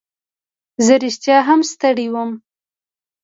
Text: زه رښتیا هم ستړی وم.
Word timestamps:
زه 0.85 0.93
رښتیا 1.03 1.37
هم 1.47 1.59
ستړی 1.71 2.07
وم. 2.13 2.31